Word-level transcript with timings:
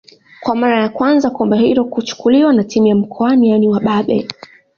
Kwa 0.41 0.55
mara 0.55 0.79
ya 0.81 0.89
kwanza 0.89 1.29
kombe 1.29 1.57
hilo 1.57 1.85
kuchukuliwa 1.85 2.53
na 2.53 2.63
timu 2.63 2.87
ya 2.87 2.95
mkoani 2.95 3.49
yaani 3.49 3.67
wababe 3.69 4.27